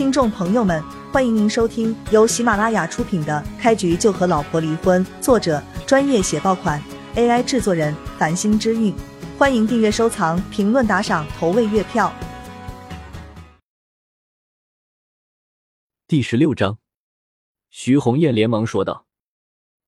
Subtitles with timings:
[0.00, 6.82] 听众朋友们，欢迎您收听由喜马拉雅出品的《开局就和老婆离婚》，作者专业写爆款
[7.16, 8.94] ，AI 制作人繁星之韵。
[9.36, 12.10] 欢迎订阅、收藏、评论、打赏、投喂月票。
[16.08, 16.78] 第十六章，
[17.68, 19.04] 徐红艳连忙说道：“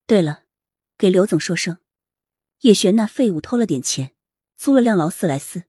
[0.06, 0.42] 对了，
[0.98, 1.78] 给刘总说声，
[2.60, 4.12] 叶璇那废物偷了点钱，
[4.58, 5.62] 租了辆劳斯莱斯，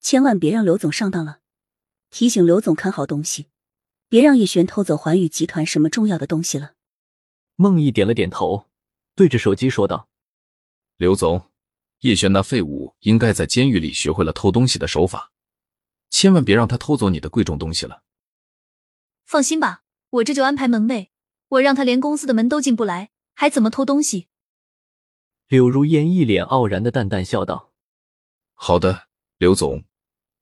[0.00, 1.40] 千万别让刘总上当了。
[2.08, 3.48] 提醒刘总看好东西。”
[4.12, 6.74] 别让叶璇偷走环宇集团什么重要的东西了。
[7.56, 8.66] 孟毅点了点头，
[9.14, 10.06] 对着手机说道
[10.98, 11.48] ：“刘总，
[12.00, 15.32] 叶璇那废物应该在监狱里学会了偷东西的手法，
[16.10, 18.02] 千万别让他偷走你的贵重东西了。”
[19.24, 21.10] 放心吧，我这就安排门卫，
[21.48, 24.28] 我让他连公司的门都进不来，还怎么偷东西？
[25.48, 27.72] 柳如烟一脸傲然的淡淡笑道
[28.52, 29.08] ：“好的，
[29.38, 29.84] 刘总，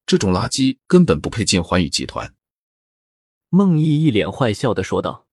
[0.05, 2.35] 这种垃圾根本不配进环宇集团。”
[3.53, 5.27] 孟毅一脸坏笑的说道：“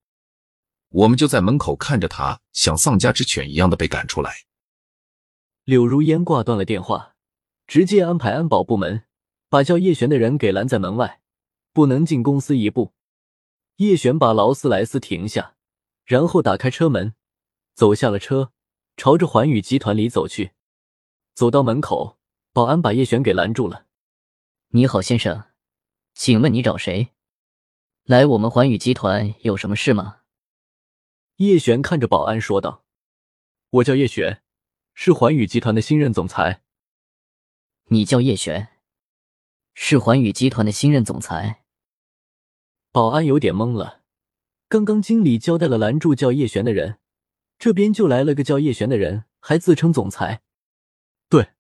[0.91, 4.39] 我们就在门口看着他，像丧家之犬一样的被赶出来。”
[5.63, 7.15] 柳如烟挂断了电话，
[7.69, 9.05] 直接安排安保部门
[9.49, 11.21] 把叫叶璇的人给拦在门外，
[11.73, 12.93] 不能进公司一步。
[13.77, 15.55] 叶璇把劳斯莱斯停下，
[16.05, 17.15] 然后打开车门，
[17.75, 18.51] 走下了车，
[18.97, 20.55] 朝着环宇集团里走去。
[21.35, 22.19] 走到门口，
[22.53, 23.87] 保安把叶璇给拦住了
[24.75, 25.45] ：“你好，先生，
[26.15, 27.11] 请问你找谁？”
[28.09, 30.21] 来我们环宇集团有什么事吗？
[31.37, 32.87] 叶璇看着保安说道
[33.69, 34.43] ：“我叫叶璇，
[34.95, 36.63] 是环宇集团的新任总裁。”
[37.93, 38.69] 你叫叶璇，
[39.75, 41.67] 是环宇集团的新任总裁？
[42.93, 44.01] 保安有点懵了。
[44.71, 47.01] 刚刚经理交代了拦住叫叶璇的人，
[47.59, 50.41] 这边就来了个叫叶璇的人，还自称总裁。
[51.29, 51.51] 对，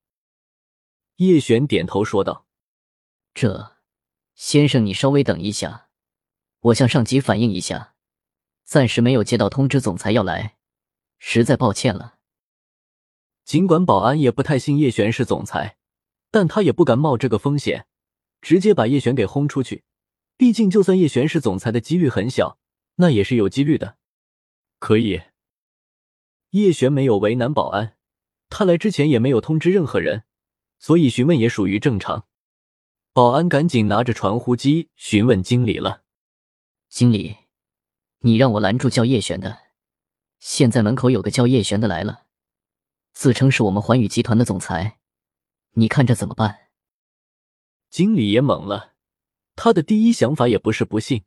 [1.16, 2.46] 叶璇点头说道
[3.34, 3.76] ：“这，
[4.34, 5.84] 先生，你稍微等一下。”
[6.60, 7.94] 我向上级反映一下，
[8.64, 10.56] 暂时没有接到通知，总裁要来，
[11.18, 12.16] 实在抱歉了。
[13.44, 15.78] 尽管保安也不太信叶璇是总裁，
[16.30, 17.86] 但他也不敢冒这个风险，
[18.40, 19.84] 直接把叶璇给轰出去。
[20.36, 22.58] 毕竟，就算叶璇是总裁的几率很小，
[22.96, 23.96] 那也是有几率的。
[24.78, 25.22] 可以，
[26.50, 27.96] 叶璇没有为难保安，
[28.48, 30.24] 他来之前也没有通知任何人，
[30.78, 32.26] 所以询问也属于正常。
[33.12, 36.02] 保安赶紧拿着传呼机询问经理了。
[36.98, 37.36] 经理，
[38.22, 39.56] 你让我拦住叫叶璇的，
[40.40, 42.24] 现在门口有个叫叶璇的来了，
[43.12, 44.98] 自称是我们环宇集团的总裁，
[45.74, 46.70] 你看这怎么办？
[47.88, 48.94] 经理也懵了，
[49.54, 51.22] 他的第一想法也不是不信，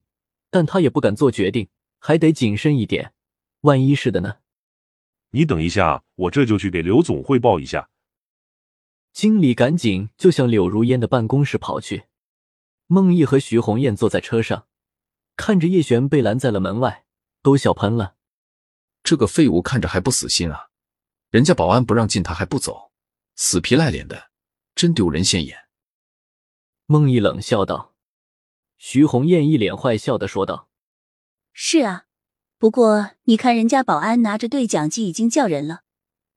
[0.50, 3.14] 但他也不敢做决定，还得谨慎一点，
[3.62, 4.40] 万一是的呢？
[5.30, 7.90] 你等一下，我这就去给刘总汇报一下。
[9.14, 12.08] 经理赶紧就向柳如烟的办公室跑去，
[12.88, 14.68] 孟毅和徐红艳坐在车上。
[15.42, 17.04] 看着叶璇被拦在了门外，
[17.42, 18.14] 都笑喷了。
[19.02, 20.68] 这个废物看着还不死心啊！
[21.32, 22.92] 人家保安不让进，他还不走，
[23.36, 24.30] 死皮赖脸的，
[24.76, 25.58] 真丢人现眼。
[26.86, 27.96] 孟毅冷笑道。
[28.78, 30.70] 徐红艳一脸坏笑的说道
[31.54, 32.06] ：“是啊，
[32.60, 35.82] 不过你看人家保安拿着对讲机已经叫人了，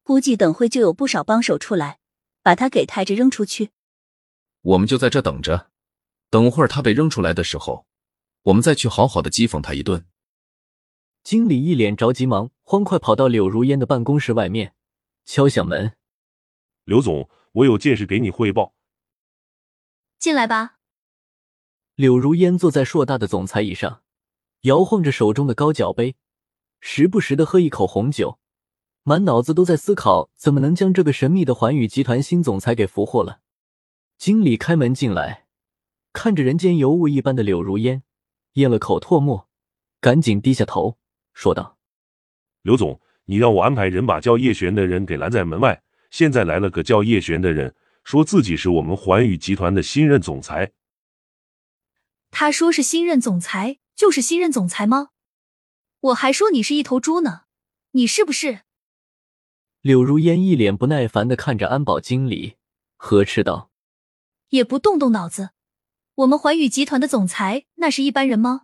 [0.02, 1.98] 估计等会就有不少帮手出来，
[2.42, 3.68] 把他给抬着扔出去。
[4.62, 5.70] 我们就在这等着，
[6.30, 7.84] 等会儿他被扔出来的时候。”
[8.44, 10.06] 我们再去好好的讥讽他一顿。
[11.22, 14.74] 经理一脸着急忙，欢快跑到柳如烟的办公室外面，
[15.24, 15.96] 敲响门
[16.84, 18.74] ：“刘总，我有件事给你汇报。”
[20.18, 20.78] 进来吧。
[21.94, 24.02] 柳如烟坐在硕大的总裁椅上，
[24.62, 26.16] 摇晃着手中的高脚杯，
[26.80, 28.38] 时不时的喝一口红酒，
[29.04, 33.40] 满脑子都在思考怎么能将这个神秘的环宇集团新总裁给俘获了。
[34.18, 35.46] 经理开门进来，
[36.12, 38.02] 看着人间尤物一般的柳如烟。
[38.54, 39.48] 咽了口唾沫，
[40.00, 40.98] 赶紧低下头
[41.32, 41.78] 说道
[42.62, 45.82] ：“刘总，你让我安排人把叫叶璇的人给拦在门外。
[46.10, 50.72] 现在来了个叫叶璇的人，说自己是我们环宇集团的新任总裁。
[52.30, 55.08] 他说是新任总裁，就是新任总裁吗？
[56.00, 57.42] 我还说你是一头猪呢，
[57.92, 58.60] 你是不是？”
[59.82, 62.54] 柳如烟一脸不耐烦的看着安保经理，
[62.96, 63.70] 呵斥道
[64.50, 65.50] ：“也不动动脑子。”
[66.16, 68.62] 我们环宇集团的总裁那是一般人吗？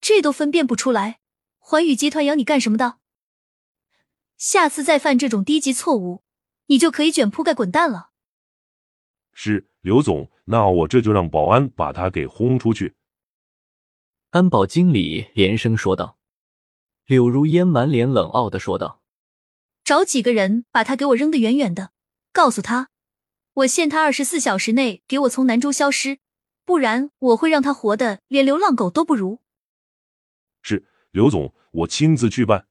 [0.00, 1.20] 这都分辨不出来，
[1.58, 2.98] 环宇集团养你干什么的？
[4.36, 6.24] 下次再犯这种低级错误，
[6.66, 8.10] 你就可以卷铺盖滚蛋了。
[9.32, 12.96] 是刘总，那我这就让保安把他给轰出去。
[14.30, 16.18] 安保经理连声说道。
[17.06, 19.02] 柳如烟满脸冷傲的说道
[19.82, 21.92] ：“找几个人把他给我扔得远远的，
[22.32, 22.89] 告诉他。”
[23.54, 26.20] 我限他二十四小时内给我从南州消失，
[26.64, 29.40] 不不然我会让他活的连流浪狗都不如。
[30.62, 32.68] 是刘总，我亲自去办。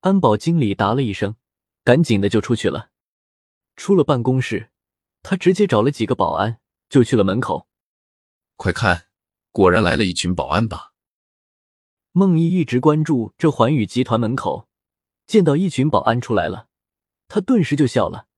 [0.00, 1.36] 安保经理答了一声，
[1.82, 2.90] 赶紧的就出去了。
[3.74, 4.68] 出了办公室，
[5.22, 6.60] 他直接找了几个保安，
[6.90, 7.68] 就去了门口。
[8.56, 9.06] 快看，
[9.50, 10.92] 果然来了一群保安吧！
[12.12, 14.68] 梦一一直关注这环宇集团门口，
[15.26, 16.68] 见到一群保安出来了，
[17.28, 18.28] 他顿时就笑了。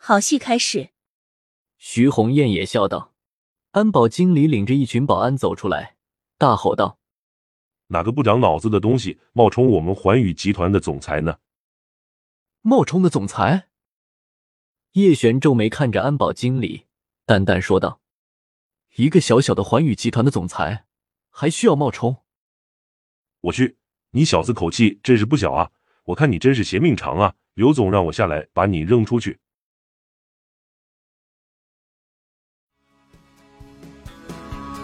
[0.00, 0.90] 好戏开始。
[1.76, 3.14] 徐红艳也笑道。
[3.72, 5.96] 安保经理领着一群保安走出来，
[6.38, 6.98] 大吼道
[7.88, 11.38] ：“哪个不长脑子的东西冒充我们环宇集团的总裁呢？”
[12.62, 13.68] 冒充的总裁？
[14.92, 16.86] 叶璇皱眉看着安保经理，
[17.26, 18.00] 淡淡说道
[18.96, 20.86] ：“一个小小的环宇集团的总裁，
[21.28, 22.24] 还需要冒充？”
[23.42, 23.76] 我去，
[24.12, 25.70] 你小子口气真是不小啊！
[26.04, 27.34] 我看你真是嫌命长啊！
[27.52, 29.38] 刘总让我下来把你扔出去。